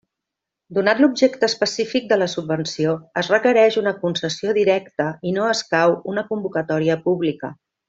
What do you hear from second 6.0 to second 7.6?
una convocatòria pública.